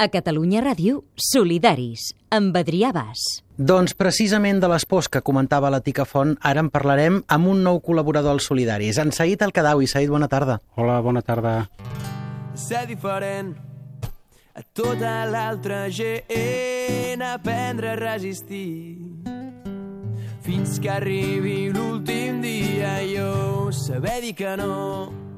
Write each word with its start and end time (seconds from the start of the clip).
A 0.00 0.06
Catalunya 0.08 0.62
Ràdio, 0.64 1.02
Solidaris, 1.20 2.14
amb 2.32 2.54
Adrià 2.56 2.88
Bas. 2.96 3.20
Doncs 3.60 3.92
precisament 3.92 4.56
de 4.62 4.70
les 4.72 4.86
pors 4.88 5.10
que 5.12 5.20
comentava 5.20 5.68
la 5.68 5.82
Tica 5.84 6.06
Font, 6.08 6.38
ara 6.40 6.62
en 6.64 6.70
parlarem 6.72 7.18
amb 7.28 7.50
un 7.52 7.60
nou 7.66 7.82
col·laborador 7.84 8.32
als 8.32 8.48
Solidaris, 8.48 8.96
en 8.96 9.12
Saïd 9.12 9.44
Alcadawi. 9.44 9.84
Saïd, 9.92 10.08
bona 10.08 10.30
tarda. 10.32 10.56
Hola, 10.80 11.02
bona 11.04 11.20
tarda. 11.20 11.68
Ser 12.56 12.86
diferent 12.88 13.52
a 14.56 14.64
tota 14.72 15.12
l'altra 15.28 15.84
gent, 15.92 17.20
aprendre 17.20 17.92
a 17.92 17.96
resistir. 18.00 18.96
Fins 20.40 20.80
que 20.80 20.96
arribi 20.96 21.66
l'últim 21.68 22.40
dia 22.40 23.02
jo 23.04 23.68
saber 23.68 24.22
dir 24.24 24.32
que 24.32 24.56
no. 24.56 25.29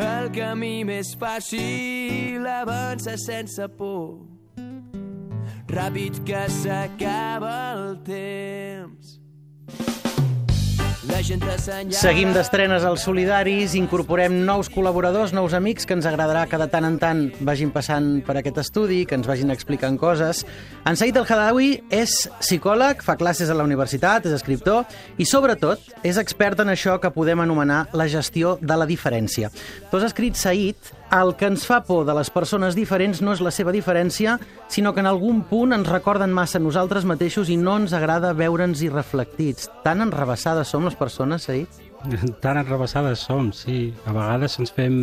El 0.00 0.30
camí 0.32 0.84
més 0.88 1.12
fàcil 1.20 2.46
avança 2.48 3.16
sense 3.20 3.66
por. 3.78 4.22
Ràpid 5.72 6.22
que 6.28 6.44
s'acaba 6.52 7.56
el 7.76 7.98
temps. 8.06 9.21
Seguim 11.02 12.30
d'estrenes 12.30 12.84
als 12.86 13.02
Solidaris, 13.02 13.72
incorporem 13.74 14.36
nous 14.46 14.68
col·laboradors, 14.70 15.32
nous 15.34 15.54
amics 15.58 15.88
que 15.88 15.96
ens 15.96 16.06
agradarà 16.06 16.44
que 16.46 16.60
de 16.60 16.68
tant 16.70 16.86
en 16.86 16.98
tant 17.02 17.24
vagin 17.42 17.72
passant 17.74 18.06
per 18.22 18.36
aquest 18.38 18.60
estudi, 18.62 19.00
que 19.08 19.18
ens 19.18 19.26
vagin 19.26 19.50
explicant 19.50 19.98
coses. 19.98 20.44
En 20.86 20.94
Saïd 20.98 21.18
El 21.18 21.26
Hadawi 21.26 21.72
és 21.90 22.14
psicòleg, 22.38 23.02
fa 23.02 23.18
classes 23.18 23.50
a 23.50 23.58
la 23.58 23.66
universitat, 23.66 24.30
és 24.30 24.36
escriptor 24.38 24.86
i, 25.18 25.26
sobretot, 25.26 25.82
és 26.06 26.22
expert 26.22 26.62
en 26.62 26.70
això 26.70 27.00
que 27.02 27.10
podem 27.10 27.42
anomenar 27.42 27.88
la 27.98 28.06
gestió 28.06 28.54
de 28.62 28.78
la 28.78 28.86
diferència. 28.86 29.50
Tu 29.90 29.98
has 29.98 30.06
escrit, 30.12 30.38
Saïd, 30.38 30.94
el 31.12 31.34
que 31.36 31.48
ens 31.50 31.66
fa 31.68 31.82
por 31.84 32.06
de 32.08 32.14
les 32.16 32.30
persones 32.32 32.76
diferents 32.78 33.20
no 33.20 33.34
és 33.36 33.42
la 33.44 33.52
seva 33.52 33.72
diferència, 33.74 34.38
sinó 34.72 34.94
que 34.96 35.02
en 35.04 35.10
algun 35.10 35.42
punt 35.48 35.76
ens 35.76 35.90
recorden 35.90 36.32
massa 36.32 36.60
nosaltres 36.62 37.04
mateixos 37.08 37.52
i 37.52 37.58
no 37.60 37.76
ens 37.82 37.92
agrada 37.92 38.32
veure'ns-hi 38.38 38.88
reflectits. 38.92 39.68
Tan 39.84 40.00
enrebaçades 40.00 40.72
som 40.72 40.88
les 40.88 40.96
persones, 40.96 41.44
Saïd? 41.48 41.68
Tan 42.44 42.62
enrebaçades 42.62 43.26
som, 43.28 43.52
sí. 43.52 43.92
A 44.06 44.16
vegades 44.16 44.58
ens 44.62 44.72
fem... 44.74 44.98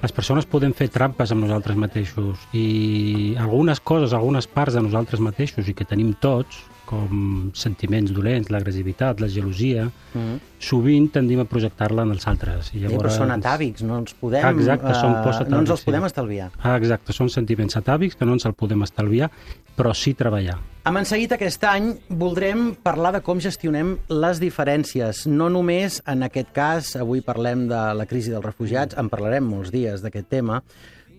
Les 0.00 0.14
persones 0.16 0.46
podem 0.48 0.72
fer 0.72 0.86
trampes 0.88 1.28
amb 1.34 1.44
nosaltres 1.44 1.76
mateixos 1.76 2.40
i 2.56 3.34
algunes 3.36 3.82
coses, 3.84 4.14
algunes 4.16 4.46
parts 4.48 4.78
de 4.78 4.80
nosaltres 4.80 5.20
mateixos 5.20 5.68
i 5.68 5.74
que 5.76 5.84
tenim 5.84 6.14
tots, 6.24 6.62
com 6.90 7.50
sentiments 7.54 8.10
dolents, 8.14 8.50
l'agressivitat, 8.50 9.20
la 9.22 9.28
gelosia, 9.30 9.84
mm 9.86 10.20
-hmm. 10.20 10.40
sovint 10.58 11.10
tendim 11.12 11.40
a 11.40 11.44
projectar-la 11.44 12.02
en 12.02 12.10
els 12.10 12.26
altres. 12.26 12.72
I 12.74 12.80
llavors... 12.80 12.92
Sí, 12.92 12.98
però 12.98 13.10
són 13.18 13.30
atàvics, 13.30 13.82
no 13.82 13.98
ens 13.98 14.14
podem... 14.14 14.44
Ah, 14.44 14.50
exacte, 14.50 14.94
són 14.94 15.14
atàvics, 15.14 15.48
No 15.50 15.60
ens 15.60 15.70
els 15.70 15.84
podem 15.84 16.04
estalviar. 16.04 16.50
Ah, 16.58 16.76
exacte, 16.76 17.12
són 17.12 17.28
sentiments 17.28 17.76
atàvics 17.76 18.16
que 18.16 18.26
no 18.26 18.32
ens 18.32 18.46
el 18.46 18.54
podem 18.54 18.82
estalviar, 18.82 19.30
però 19.76 19.94
sí 19.94 20.14
treballar. 20.14 20.58
Amb 20.84 20.98
en 20.98 21.04
Seguit 21.04 21.32
aquest 21.32 21.64
any 21.64 21.90
voldrem 22.08 22.74
parlar 22.82 23.12
de 23.12 23.20
com 23.20 23.38
gestionem 23.38 23.98
les 24.08 24.40
diferències. 24.40 25.26
No 25.26 25.48
només 25.48 26.02
en 26.06 26.22
aquest 26.22 26.52
cas, 26.52 26.96
avui 26.96 27.20
parlem 27.20 27.68
de 27.68 27.94
la 27.94 28.06
crisi 28.06 28.30
dels 28.30 28.44
refugiats, 28.44 28.96
en 28.96 29.08
parlarem 29.08 29.44
molts 29.44 29.70
dies 29.70 30.00
d'aquest 30.02 30.28
tema, 30.28 30.62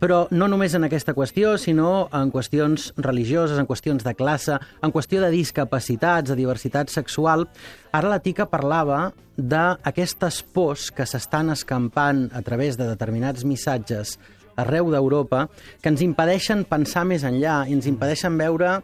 però 0.02 0.24
no 0.34 0.48
només 0.50 0.74
en 0.74 0.88
aquesta 0.88 1.14
qüestió, 1.14 1.54
sinó 1.62 2.10
en 2.18 2.32
qüestions 2.34 2.88
religioses, 2.98 3.60
en 3.62 3.68
qüestions 3.70 4.02
de 4.02 4.16
classe, 4.18 4.58
en 4.82 4.94
qüestió 4.94 5.22
de 5.22 5.30
discapacitats, 5.30 6.32
de 6.32 6.40
diversitat 6.40 6.90
sexual. 6.90 7.46
Ara 7.94 8.10
la 8.10 8.18
Tica 8.26 8.48
parlava 8.50 9.12
d'aquestes 9.38 10.42
pors 10.56 10.90
que 10.90 11.06
s'estan 11.06 11.54
escampant 11.54 12.32
a 12.34 12.42
través 12.42 12.82
de 12.82 12.90
determinats 12.90 13.46
missatges 13.46 14.18
arreu 14.58 14.90
d'Europa 14.92 15.46
que 15.82 15.94
ens 15.94 16.02
impedeixen 16.02 16.66
pensar 16.70 17.06
més 17.06 17.24
enllà 17.28 17.62
i 17.70 17.78
ens 17.78 17.88
impedeixen 17.90 18.38
veure, 18.42 18.80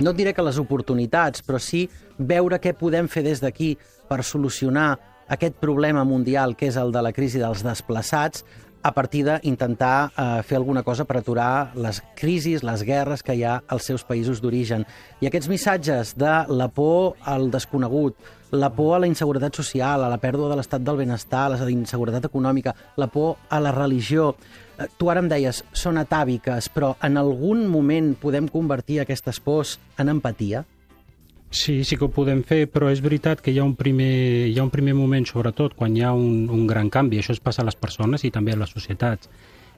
no 0.00 0.12
diré 0.16 0.34
que 0.36 0.44
les 0.44 0.60
oportunitats, 0.60 1.40
però 1.44 1.58
sí 1.60 1.86
veure 2.18 2.60
què 2.60 2.76
podem 2.76 3.08
fer 3.08 3.24
des 3.24 3.40
d'aquí 3.40 3.74
per 4.08 4.22
solucionar 4.24 4.92
aquest 5.30 5.56
problema 5.62 6.04
mundial 6.04 6.56
que 6.58 6.68
és 6.68 6.76
el 6.76 6.92
de 6.92 7.02
la 7.04 7.12
crisi 7.16 7.38
dels 7.38 7.62
desplaçats 7.64 8.44
a 8.82 8.92
partir 8.92 9.24
d'intentar 9.26 10.10
eh, 10.16 10.42
fer 10.46 10.56
alguna 10.56 10.82
cosa 10.82 11.04
per 11.04 11.18
aturar 11.20 11.72
les 11.76 12.00
crisis, 12.16 12.64
les 12.64 12.82
guerres 12.86 13.22
que 13.22 13.36
hi 13.36 13.44
ha 13.44 13.60
als 13.68 13.88
seus 13.90 14.04
països 14.08 14.40
d'origen. 14.40 14.86
I 15.20 15.28
aquests 15.28 15.50
missatges 15.52 16.14
de 16.18 16.32
la 16.48 16.68
por 16.72 17.16
al 17.28 17.50
desconegut, 17.50 18.16
la 18.50 18.72
por 18.74 18.96
a 18.96 19.02
la 19.02 19.10
inseguretat 19.10 19.54
social, 19.54 20.04
a 20.04 20.10
la 20.10 20.18
pèrdua 20.18 20.48
de 20.50 20.58
l'estat 20.58 20.82
del 20.82 20.98
benestar, 20.98 21.46
a 21.46 21.54
la 21.54 21.70
inseguretat 21.70 22.30
econòmica, 22.30 22.74
la 22.96 23.10
por 23.12 23.36
a 23.48 23.60
la 23.60 23.72
religió... 23.76 24.34
Eh, 24.80 24.88
tu 24.96 25.10
ara 25.12 25.20
em 25.20 25.28
deies, 25.28 25.62
són 25.76 26.00
atàviques, 26.00 26.72
però 26.72 26.94
en 27.04 27.20
algun 27.20 27.66
moment 27.68 28.14
podem 28.16 28.48
convertir 28.48 29.02
aquestes 29.02 29.40
pors 29.44 29.78
en 29.98 30.08
empatia? 30.08 30.64
Sí, 31.50 31.82
sí 31.82 31.96
que 31.98 32.06
ho 32.06 32.12
podem 32.14 32.44
fer, 32.46 32.68
però 32.70 32.88
és 32.94 33.00
veritat 33.02 33.40
que 33.42 33.50
hi 33.50 33.58
ha 33.58 33.64
un 33.66 33.74
primer, 33.74 34.46
hi 34.46 34.58
ha 34.58 34.62
un 34.62 34.70
primer 34.70 34.92
moment, 34.94 35.24
sobretot, 35.26 35.74
quan 35.74 35.96
hi 35.96 36.04
ha 36.06 36.12
un, 36.14 36.44
un 36.46 36.66
gran 36.68 36.90
canvi. 36.94 37.18
Això 37.18 37.34
es 37.34 37.42
passa 37.42 37.64
a 37.64 37.66
les 37.66 37.74
persones 37.74 38.22
i 38.22 38.30
també 38.30 38.54
a 38.54 38.60
les 38.60 38.70
societats. 38.70 39.26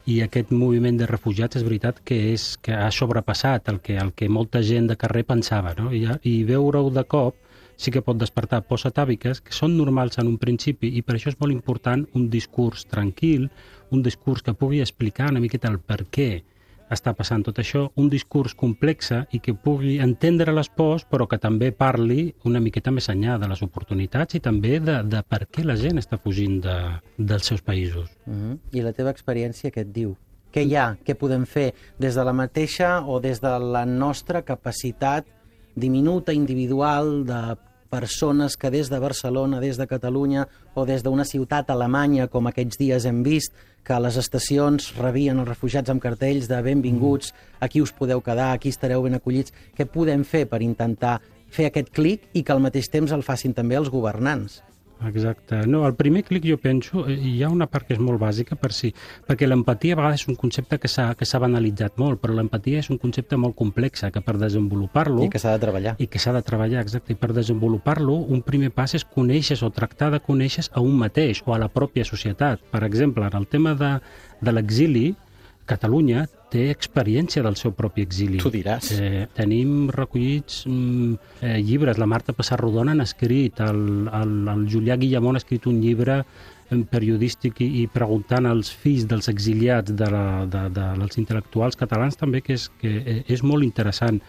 I 0.04 0.18
aquest 0.20 0.50
moviment 0.52 0.98
de 1.00 1.08
refugiats 1.08 1.56
és 1.56 1.64
veritat 1.64 2.02
que 2.04 2.18
és 2.34 2.44
que 2.60 2.76
ha 2.76 2.90
sobrepassat 2.92 3.72
el 3.72 3.80
que, 3.80 3.96
el 3.96 4.12
que 4.12 4.28
molta 4.28 4.60
gent 4.60 4.90
de 4.90 4.98
carrer 5.00 5.24
pensava. 5.24 5.72
No? 5.78 5.88
I, 5.96 6.04
i 6.28 6.34
veure-ho 6.44 6.90
de 6.92 7.06
cop 7.08 7.40
sí 7.80 7.90
que 7.90 8.04
pot 8.04 8.20
despertar 8.20 8.60
pors 8.68 8.84
atàviques 8.90 9.40
que 9.40 9.56
són 9.56 9.78
normals 9.78 10.20
en 10.20 10.28
un 10.28 10.36
principi 10.42 10.92
i 10.92 11.00
per 11.00 11.16
això 11.16 11.32
és 11.32 11.40
molt 11.40 11.56
important 11.56 12.04
un 12.18 12.28
discurs 12.30 12.84
tranquil, 12.90 13.48
un 13.90 14.04
discurs 14.04 14.44
que 14.44 14.52
pugui 14.52 14.84
explicar 14.84 15.30
una 15.32 15.40
miqueta 15.40 15.72
el 15.72 15.80
per 15.80 16.02
què 16.12 16.30
està 16.94 17.14
passant 17.16 17.42
tot 17.46 17.58
això, 17.58 17.86
un 17.96 18.08
discurs 18.12 18.54
complex 18.58 19.12
i 19.32 19.40
que 19.42 19.54
pugui 19.54 19.98
entendre 20.04 20.52
les 20.54 20.68
pors, 20.68 21.04
però 21.08 21.26
que 21.28 21.40
també 21.42 21.72
parli 21.72 22.32
una 22.48 22.60
miqueta 22.60 22.92
més 22.94 23.08
enllà 23.12 23.38
de 23.40 23.48
les 23.50 23.62
oportunitats 23.64 24.38
i 24.38 24.42
també 24.44 24.78
de, 24.80 25.00
de 25.04 25.22
per 25.28 25.46
què 25.50 25.64
la 25.64 25.76
gent 25.76 25.98
està 25.98 26.18
fugint 26.20 26.60
de, 26.64 26.76
dels 27.18 27.48
seus 27.48 27.62
països. 27.62 28.10
Mm 28.26 28.38
-hmm. 28.40 28.58
I 28.78 28.82
la 28.82 28.92
teva 28.92 29.10
experiència 29.10 29.70
què 29.70 29.80
et 29.80 29.92
diu? 29.92 30.16
Què 30.52 30.66
hi 30.68 30.76
ha? 30.76 30.96
Què 31.04 31.14
podem 31.14 31.46
fer 31.46 31.72
des 31.98 32.14
de 32.14 32.24
la 32.24 32.32
mateixa 32.32 33.00
o 33.06 33.20
des 33.20 33.40
de 33.40 33.58
la 33.58 33.84
nostra 33.86 34.42
capacitat 34.42 35.24
diminuta, 35.74 36.32
individual, 36.32 37.24
de 37.24 37.56
persones 37.92 38.56
que 38.56 38.70
des 38.72 38.88
de 38.88 38.98
Barcelona, 38.98 39.60
des 39.60 39.76
de 39.76 39.86
Catalunya 39.86 40.46
o 40.74 40.86
des 40.88 41.04
d'una 41.04 41.26
ciutat 41.28 41.68
alemanya, 41.70 42.30
com 42.32 42.48
aquests 42.48 42.80
dies 42.80 43.04
hem 43.04 43.20
vist, 43.26 43.52
que 43.84 43.92
a 43.92 44.00
les 44.00 44.16
estacions 44.16 44.92
rebien 44.96 45.42
els 45.42 45.50
refugiats 45.50 45.92
amb 45.92 46.00
cartells 46.00 46.48
de 46.48 46.62
benvinguts, 46.64 47.34
aquí 47.60 47.82
us 47.84 47.92
podeu 47.92 48.24
quedar, 48.24 48.52
aquí 48.52 48.72
estareu 48.72 49.04
ben 49.04 49.18
acollits. 49.18 49.52
Què 49.76 49.84
podem 49.84 50.24
fer 50.24 50.46
per 50.48 50.62
intentar 50.64 51.18
fer 51.52 51.68
aquest 51.68 51.92
clic 51.92 52.30
i 52.32 52.42
que 52.42 52.54
al 52.54 52.64
mateix 52.64 52.88
temps 52.88 53.12
el 53.12 53.26
facin 53.26 53.52
també 53.52 53.76
els 53.76 53.92
governants? 53.92 54.62
Exacte. 55.08 55.66
No, 55.66 55.86
el 55.86 55.94
primer 55.94 56.22
clic 56.24 56.44
jo 56.46 56.58
penso, 56.58 57.06
eh, 57.08 57.14
hi 57.16 57.42
ha 57.42 57.50
una 57.50 57.66
part 57.70 57.88
que 57.88 57.94
és 57.96 58.00
molt 58.02 58.20
bàsica 58.20 58.56
per 58.60 58.72
si, 58.76 58.92
perquè 59.28 59.48
l'empatia 59.48 59.96
a 59.96 60.00
vegades 60.00 60.22
és 60.22 60.28
un 60.28 60.38
concepte 60.40 60.78
que 60.78 60.88
s'ha 60.88 61.12
que 61.18 61.28
s'ha 61.28 61.40
banalitzat 61.42 61.98
molt, 62.02 62.20
però 62.22 62.36
l'empatia 62.36 62.82
és 62.82 62.90
un 62.90 63.00
concepte 63.02 63.36
molt 63.36 63.56
complex 63.56 64.06
que 64.12 64.20
per 64.20 64.36
desenvolupar-lo... 64.38 65.24
I 65.24 65.32
que 65.32 65.40
s'ha 65.42 65.54
de 65.56 65.62
treballar. 65.62 65.96
I 65.98 66.06
que 66.06 66.20
s'ha 66.22 66.34
de 66.36 66.42
treballar, 66.42 66.82
exacte. 66.82 67.12
I 67.12 67.20
per 67.20 67.32
desenvolupar-lo, 67.32 68.14
un 68.14 68.42
primer 68.42 68.70
pas 68.70 68.94
és 68.94 69.04
conèixer 69.04 69.58
o 69.62 69.70
tractar 69.70 70.10
de 70.12 70.22
conèixer 70.22 70.68
a 70.72 70.80
un 70.80 70.96
mateix 70.98 71.42
o 71.46 71.54
a 71.54 71.60
la 71.62 71.70
pròpia 71.72 72.04
societat. 72.08 72.62
Per 72.72 72.84
exemple, 72.84 73.26
en 73.26 73.38
el 73.38 73.46
tema 73.46 73.74
de, 73.78 73.96
de 74.40 74.54
l'exili, 74.54 75.12
Catalunya 75.66 76.26
té 76.52 76.68
experiència 76.70 77.42
del 77.44 77.56
seu 77.56 77.72
propi 77.76 78.04
exili. 78.04 78.40
Tu 78.42 78.52
diràs. 78.52 78.90
Eh, 78.94 79.26
tenim 79.36 79.88
recollits 79.94 80.62
mm, 80.68 81.12
eh, 81.40 81.58
llibres. 81.64 82.00
La 82.00 82.08
Marta 82.10 82.34
Passarrodona 82.36 82.94
n'ha 82.96 83.06
escrit, 83.08 83.62
el, 83.64 84.10
el, 84.12 84.34
el 84.52 84.66
Julià 84.72 84.98
Guillamón 85.00 85.38
ha 85.38 85.42
escrit 85.42 85.68
un 85.70 85.80
llibre 85.82 86.18
eh, 86.22 86.82
periodístic 86.92 87.62
i, 87.64 87.70
i 87.82 87.86
preguntant 87.92 88.48
als 88.50 88.72
fills 88.82 89.08
dels 89.08 89.30
exiliats 89.32 89.94
de 89.96 90.10
la, 90.12 90.26
de, 90.44 90.66
de, 90.76 90.90
dels 91.00 91.22
intel·lectuals 91.22 91.80
catalans 91.80 92.20
també, 92.20 92.44
que 92.44 92.58
és, 92.58 92.68
que 92.82 92.92
eh, 93.00 93.18
és 93.32 93.44
molt 93.46 93.64
interessant. 93.66 94.20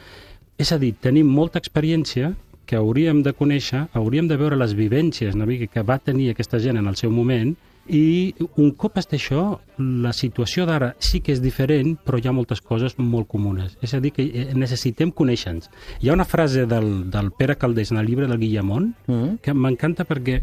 És 0.61 0.71
a 0.71 0.79
dir, 0.79 0.93
tenim 1.03 1.27
molta 1.27 1.59
experiència 1.59 2.31
que 2.69 2.79
hauríem 2.79 3.19
de 3.25 3.33
conèixer, 3.35 3.87
hauríem 3.91 4.29
de 4.29 4.39
veure 4.39 4.55
les 4.55 4.71
vivències 4.77 5.35
que 5.73 5.83
va 5.83 5.99
tenir 5.99 6.29
aquesta 6.31 6.61
gent 6.63 6.79
en 6.79 6.87
el 6.87 6.95
seu 6.95 7.11
moment 7.11 7.51
i 7.87 8.33
un 8.55 8.71
cop 8.79 8.97
està 9.01 9.17
això, 9.17 9.43
la 9.77 10.13
situació 10.15 10.65
d'ara 10.65 10.93
sí 11.03 11.19
que 11.19 11.33
és 11.35 11.41
diferent, 11.43 11.97
però 12.05 12.19
hi 12.19 12.29
ha 12.29 12.35
moltes 12.35 12.61
coses 12.61 12.95
molt 12.97 13.27
comunes. 13.27 13.77
És 13.83 13.93
a 13.93 13.99
dir, 14.03 14.13
que 14.15 14.23
eh, 14.23 14.45
necessitem 14.55 15.11
conèixer-nos. 15.11 15.69
Hi 15.99 16.09
ha 16.09 16.15
una 16.15 16.27
frase 16.27 16.65
del, 16.69 17.09
del 17.11 17.31
Pere 17.35 17.57
Caldés 17.59 17.91
en 17.91 17.99
el 17.99 18.07
llibre 18.07 18.27
del 18.27 18.39
Guillamón 18.39 18.95
mm 19.07 19.13
-hmm. 19.13 19.39
que 19.41 19.53
m'encanta 19.53 20.05
perquè 20.05 20.41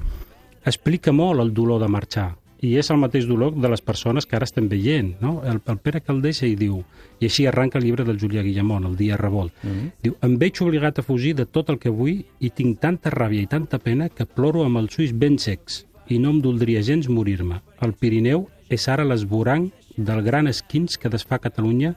explica 0.64 1.12
molt 1.12 1.40
el 1.40 1.54
dolor 1.54 1.80
de 1.80 1.88
marxar 1.88 2.36
i 2.60 2.76
és 2.76 2.90
el 2.90 2.98
mateix 2.98 3.26
dolor 3.26 3.54
de 3.54 3.68
les 3.68 3.80
persones 3.80 4.26
que 4.26 4.36
ara 4.36 4.44
estem 4.44 4.68
veient. 4.68 5.14
No? 5.20 5.42
El, 5.44 5.62
el 5.64 5.78
Pere 5.78 6.02
Caldés 6.02 6.42
hi 6.42 6.54
diu, 6.56 6.84
i 7.18 7.24
així 7.24 7.46
arranca 7.46 7.78
el 7.78 7.84
llibre 7.84 8.04
del 8.04 8.20
Julià 8.20 8.42
Guillamón, 8.42 8.84
El 8.84 8.96
dia 8.96 9.16
revolt. 9.16 9.52
Mm 9.62 9.70
-hmm. 9.70 9.92
Diu, 10.02 10.16
em 10.20 10.38
veig 10.38 10.60
obligat 10.60 10.98
a 10.98 11.02
fugir 11.02 11.34
de 11.34 11.46
tot 11.46 11.70
el 11.70 11.78
que 11.78 11.88
vull 11.88 12.24
i 12.38 12.50
tinc 12.50 12.78
tanta 12.80 13.10
ràbia 13.10 13.40
i 13.40 13.46
tanta 13.46 13.78
pena 13.78 14.08
que 14.10 14.26
ploro 14.26 14.64
amb 14.64 14.76
els 14.76 14.98
ulls 14.98 15.12
ben 15.12 15.38
secs 15.38 15.86
i 16.10 16.18
no 16.18 16.34
em 16.34 16.40
doldria 16.42 16.82
gens 16.82 17.08
morir-me. 17.08 17.60
El 17.80 17.94
Pirineu 17.94 18.48
és 18.68 18.86
ara 18.90 19.06
l'esborang 19.06 19.70
del 19.96 20.22
gran 20.26 20.50
esquins 20.50 20.98
que 20.98 21.10
desfà 21.12 21.38
Catalunya 21.38 21.94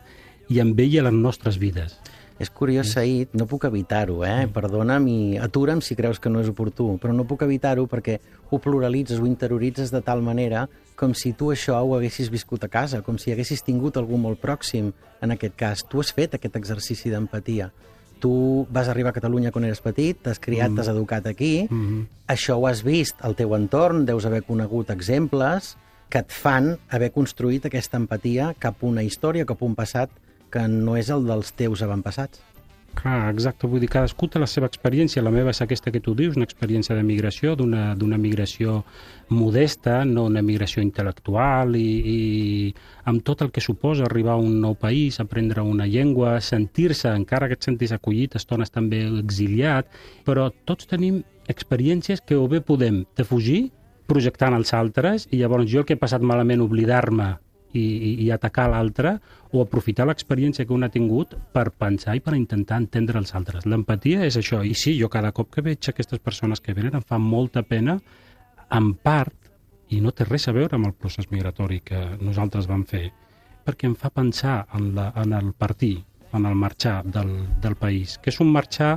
i 0.49 0.59
amb 0.61 0.77
les 0.77 1.13
nostres 1.13 1.57
vides. 1.57 1.97
És 2.39 2.49
curiós, 2.49 2.89
Said, 2.91 3.29
no 3.37 3.45
puc 3.45 3.67
evitar-ho, 3.69 4.23
eh? 4.25 4.47
Perdona'm 4.51 5.05
i 5.07 5.37
atura'm 5.37 5.83
si 5.85 5.95
creus 5.95 6.19
que 6.19 6.31
no 6.33 6.41
és 6.41 6.49
oportú, 6.49 6.97
però 6.99 7.13
no 7.13 7.27
puc 7.29 7.43
evitar-ho 7.45 7.85
perquè 7.87 8.17
ho 8.49 8.59
pluralitzes, 8.59 9.21
ho 9.21 9.29
interioritzes 9.29 9.93
de 9.93 10.01
tal 10.01 10.21
manera 10.25 10.65
com 10.97 11.13
si 11.13 11.33
tu 11.37 11.51
això 11.53 11.77
ho 11.77 11.93
haguessis 11.95 12.31
viscut 12.33 12.65
a 12.65 12.71
casa, 12.73 13.03
com 13.05 13.19
si 13.21 13.31
haguessis 13.31 13.63
tingut 13.63 13.97
algú 13.97 14.17
molt 14.17 14.41
pròxim 14.41 14.91
en 15.21 15.31
aquest 15.31 15.55
cas. 15.55 15.85
Tu 15.85 16.01
has 16.01 16.11
fet 16.11 16.33
aquest 16.33 16.57
exercici 16.57 17.13
d'empatia. 17.13 17.69
Tu 18.23 18.33
vas 18.71 18.87
arribar 18.87 19.11
a 19.11 19.17
Catalunya 19.17 19.51
quan 19.51 19.65
eres 19.67 19.81
petit, 19.83 20.15
t'has 20.23 20.39
criat, 20.39 20.71
mm. 20.71 20.77
t'has 20.79 20.91
educat 20.93 21.25
aquí, 21.27 21.67
mm 21.67 21.81
-hmm. 21.81 22.05
això 22.31 22.55
ho 22.55 22.67
has 22.67 22.83
vist 22.83 23.19
al 23.19 23.35
teu 23.35 23.55
entorn, 23.55 24.05
deus 24.05 24.25
haver 24.25 24.43
conegut 24.43 24.89
exemples 24.89 25.75
que 26.09 26.19
et 26.19 26.31
fan 26.31 26.77
haver 26.89 27.11
construït 27.11 27.65
aquesta 27.65 27.97
empatia 27.97 28.53
cap 28.59 28.75
a 28.81 28.85
una 28.85 29.03
història, 29.03 29.45
cap 29.45 29.61
a 29.61 29.65
un 29.65 29.75
passat 29.75 30.09
que 30.53 30.67
no 30.67 30.95
és 30.95 31.09
el 31.09 31.25
dels 31.25 31.51
teus 31.53 31.81
avantpassats. 31.81 32.39
Clar, 32.93 33.31
exacte, 33.33 33.67
vull 33.67 33.81
dir, 33.81 33.89
cadascú 33.89 34.27
té 34.29 34.39
la 34.39 34.47
seva 34.47 34.67
experiència, 34.69 35.23
la 35.25 35.31
meva 35.33 35.51
és 35.51 35.59
aquesta 35.63 35.91
que 35.91 35.99
tu 36.03 36.13
dius, 36.15 36.37
una 36.37 36.45
experiència 36.45 36.95
de 36.95 37.01
migració, 37.03 37.55
d'una 37.57 38.19
migració 38.21 38.83
modesta, 39.33 40.03
no 40.05 40.27
una 40.29 40.43
migració 40.45 40.83
intel·lectual 40.85 41.73
i, 41.79 41.87
i 42.13 42.17
amb 43.09 43.23
tot 43.25 43.41
el 43.41 43.49
que 43.51 43.63
suposa 43.65 44.05
arribar 44.05 44.37
a 44.37 44.43
un 44.45 44.59
nou 44.61 44.77
país, 44.79 45.17
aprendre 45.19 45.65
una 45.65 45.87
llengua, 45.89 46.37
sentir-se, 46.39 47.09
encara 47.09 47.49
que 47.49 47.57
et 47.57 47.65
sentis 47.65 47.95
acollit, 47.97 48.37
estones 48.37 48.71
també 48.71 49.01
exiliat, 49.23 49.89
però 50.27 50.51
tots 50.69 50.85
tenim 50.87 51.23
experiències 51.49 52.21
que 52.21 52.37
o 52.37 52.45
bé 52.47 52.61
podem 52.61 53.03
defugir 53.17 53.71
projectant 54.07 54.53
els 54.53 54.73
altres 54.77 55.27
i 55.31 55.41
llavors 55.41 55.65
jo 55.71 55.81
el 55.81 55.89
que 55.89 55.97
he 55.97 56.03
passat 56.05 56.21
malament 56.21 56.61
oblidar-me 56.61 57.33
i, 57.73 57.83
i, 58.25 58.29
atacar 58.31 58.67
l'altre 58.71 59.17
o 59.51 59.61
aprofitar 59.61 60.05
l'experiència 60.07 60.65
que 60.65 60.73
un 60.73 60.85
ha 60.85 60.91
tingut 60.93 61.35
per 61.53 61.69
pensar 61.71 62.15
i 62.17 62.21
per 62.23 62.35
intentar 62.37 62.79
entendre 62.81 63.19
els 63.21 63.33
altres. 63.37 63.65
L'empatia 63.69 64.25
és 64.27 64.37
això. 64.39 64.61
I 64.63 64.73
sí, 64.77 64.95
jo 64.99 65.09
cada 65.13 65.33
cop 65.33 65.51
que 65.53 65.65
veig 65.65 65.89
aquestes 65.89 66.21
persones 66.21 66.61
que 66.61 66.75
venen 66.77 66.99
em 66.99 67.05
fa 67.05 67.19
molta 67.21 67.65
pena, 67.65 67.97
en 68.73 68.93
part, 68.95 69.35
i 69.93 69.99
no 70.01 70.13
té 70.15 70.25
res 70.25 70.47
a 70.47 70.55
veure 70.55 70.77
amb 70.77 70.89
el 70.89 70.95
procés 70.97 71.29
migratori 71.31 71.81
que 71.85 71.99
nosaltres 72.21 72.69
vam 72.69 72.85
fer, 72.89 73.09
perquè 73.65 73.89
em 73.89 73.95
fa 73.99 74.09
pensar 74.13 74.63
en, 74.73 74.93
la, 74.95 75.11
en 75.21 75.33
el 75.37 75.53
partir, 75.53 75.97
en 76.33 76.47
el 76.49 76.55
marxar 76.57 77.01
del, 77.05 77.33
del 77.61 77.75
país, 77.77 78.17
que 78.17 78.33
és 78.33 78.39
un 78.41 78.49
marxar 78.53 78.95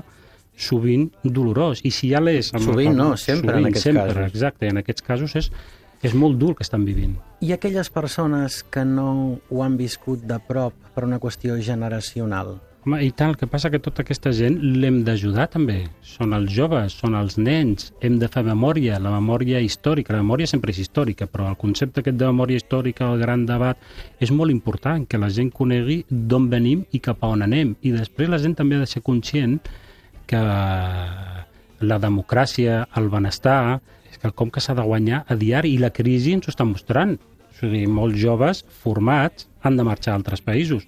sovint 0.57 1.11
dolorós, 1.23 1.83
i 1.85 1.93
si 1.93 2.09
ja 2.15 2.23
l'és... 2.23 2.49
Sovint 2.65 2.97
no, 2.97 3.11
sempre 3.21 3.59
sovint, 3.59 3.67
en 3.67 3.71
aquests 3.71 3.89
sempre, 3.91 4.07
casos. 4.09 4.31
Exacte, 4.33 4.71
en 4.73 4.81
aquests 4.81 5.05
casos 5.05 5.37
és 5.37 5.51
és 6.07 6.15
molt 6.15 6.39
dur 6.41 6.55
que 6.57 6.65
estan 6.67 6.87
vivint. 6.87 7.17
I 7.43 7.53
aquelles 7.57 7.91
persones 7.93 8.63
que 8.63 8.85
no 8.87 9.11
ho 9.51 9.63
han 9.65 9.77
viscut 9.77 10.23
de 10.25 10.39
prop 10.49 10.75
per 10.95 11.05
una 11.05 11.21
qüestió 11.21 11.59
generacional? 11.61 12.57
Home, 12.87 13.01
i 13.03 13.11
tal, 13.11 13.33
el 13.33 13.39
que 13.41 13.49
passa 13.51 13.67
que 13.67 13.81
tota 13.83 14.05
aquesta 14.05 14.31
gent 14.31 14.61
l'hem 14.63 15.01
d'ajudar 15.03 15.49
també. 15.51 15.81
Són 16.07 16.31
els 16.37 16.53
joves, 16.55 16.95
són 16.95 17.17
els 17.19 17.35
nens, 17.35 17.89
hem 17.99 18.21
de 18.21 18.29
fer 18.31 18.45
memòria, 18.47 19.01
la 19.03 19.11
memòria 19.11 19.59
històrica. 19.59 20.15
La 20.15 20.23
memòria 20.23 20.47
sempre 20.47 20.71
és 20.71 20.79
històrica, 20.85 21.27
però 21.27 21.49
el 21.51 21.59
concepte 21.59 22.05
aquest 22.05 22.21
de 22.21 22.29
memòria 22.31 22.63
històrica, 22.63 23.09
el 23.11 23.19
gran 23.25 23.43
debat, 23.49 23.83
és 24.23 24.31
molt 24.31 24.55
important, 24.55 25.03
que 25.11 25.19
la 25.19 25.33
gent 25.35 25.51
conegui 25.51 26.05
d'on 26.09 26.47
venim 26.53 26.87
i 26.95 27.03
cap 27.03 27.27
a 27.27 27.33
on 27.35 27.43
anem. 27.43 27.75
I 27.83 27.91
després 27.97 28.31
la 28.31 28.39
gent 28.39 28.55
també 28.55 28.79
ha 28.79 28.85
de 28.85 28.93
ser 28.93 29.03
conscient 29.03 29.59
que 30.31 30.47
la 31.91 31.99
democràcia, 32.07 32.85
el 32.95 33.11
benestar, 33.11 33.81
és 34.17 34.23
quelcom 34.23 34.51
que 34.51 34.63
s'ha 34.65 34.75
de 34.75 34.85
guanyar 34.85 35.25
a 35.29 35.37
diari 35.37 35.75
i 35.77 35.81
la 35.83 35.93
crisi 35.93 36.33
ens 36.33 36.49
ho 36.49 36.53
està 36.55 36.65
mostrant. 36.65 37.19
O 37.21 37.59
sigui, 37.61 37.85
molts 37.89 38.17
joves 38.21 38.65
formats 38.83 39.47
han 39.63 39.77
de 39.77 39.85
marxar 39.85 40.15
a 40.15 40.21
altres 40.21 40.41
països. 40.45 40.87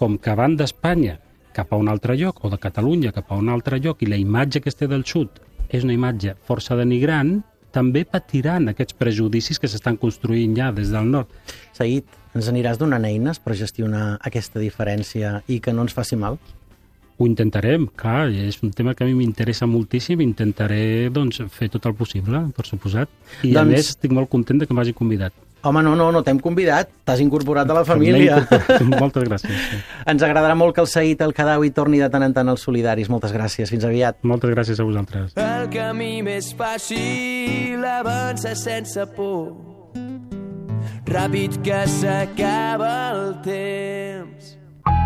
Com 0.00 0.16
que 0.18 0.34
van 0.36 0.56
d'Espanya 0.56 1.18
cap 1.54 1.72
a 1.72 1.78
un 1.78 1.88
altre 1.92 2.16
lloc, 2.16 2.40
o 2.42 2.50
de 2.50 2.58
Catalunya 2.58 3.12
cap 3.12 3.30
a 3.30 3.38
un 3.38 3.52
altre 3.52 3.78
lloc, 3.78 4.02
i 4.02 4.08
la 4.10 4.18
imatge 4.18 4.60
que 4.64 4.72
es 4.72 4.80
té 4.80 4.88
del 4.90 5.04
sud 5.04 5.42
és 5.68 5.84
una 5.84 5.94
imatge 5.94 6.34
força 6.48 6.76
denigrant, 6.76 7.38
també 7.74 8.04
patiran 8.06 8.70
aquests 8.70 8.96
prejudicis 8.96 9.58
que 9.58 9.68
s'estan 9.70 9.98
construint 9.98 10.54
ja 10.56 10.70
des 10.72 10.92
del 10.94 11.08
nord. 11.10 11.30
Said, 11.74 12.06
ens 12.34 12.50
aniràs 12.50 12.78
donant 12.78 13.04
eines 13.06 13.40
per 13.42 13.56
gestionar 13.58 14.18
aquesta 14.22 14.62
diferència 14.62 15.40
i 15.50 15.60
que 15.60 15.74
no 15.74 15.86
ens 15.86 15.96
faci 15.96 16.18
mal? 16.18 16.38
Ho 17.16 17.28
intentarem, 17.28 17.86
clar, 17.94 18.26
és 18.32 18.58
un 18.66 18.72
tema 18.74 18.94
que 18.94 19.04
a 19.04 19.06
mi 19.06 19.14
m'interessa 19.14 19.68
moltíssim, 19.70 20.22
intentaré 20.24 21.10
doncs, 21.14 21.44
fer 21.54 21.68
tot 21.70 21.86
el 21.86 21.94
possible, 21.94 22.40
per 22.56 22.66
suposat. 22.66 23.10
I 23.42 23.52
doncs... 23.54 23.60
a 23.60 23.64
més 23.68 23.90
estic 23.94 24.14
molt 24.14 24.30
content 24.32 24.58
de 24.62 24.66
que 24.66 24.74
m'hagi 24.74 24.96
convidat. 24.98 25.36
Home, 25.64 25.80
no, 25.80 25.94
no, 25.96 26.10
no 26.12 26.20
t'hem 26.20 26.36
convidat, 26.44 26.90
t'has 27.08 27.22
incorporat 27.24 27.70
a 27.70 27.76
la 27.78 27.84
família. 27.88 28.42
Moltes 29.00 29.24
gràcies. 29.24 29.54
Sí. 29.70 29.78
Ens 30.12 30.24
agradarà 30.26 30.52
molt 30.58 30.76
que 30.76 30.82
el 30.84 30.90
Saït 30.90 31.22
el 31.24 31.32
Cadawi 31.32 31.70
torni 31.72 32.02
de 32.02 32.10
tant 32.12 32.26
en 32.26 32.34
tant 32.36 32.50
als 32.52 32.66
solidaris. 32.66 33.08
Moltes 33.08 33.32
gràcies, 33.32 33.72
fins 33.72 33.86
aviat. 33.88 34.18
Moltes 34.28 34.52
gràcies 34.52 34.82
a 34.82 34.84
vosaltres. 34.84 35.32
El 35.40 35.70
camí 35.72 36.18
més 36.26 36.50
fàcil 36.58 37.86
avança 37.94 38.52
sense 38.58 39.08
por 39.16 39.54
Ràpid 41.08 41.62
que 41.62 41.80
s'acaba 41.86 42.94
el 43.14 43.34
temps 43.44 44.33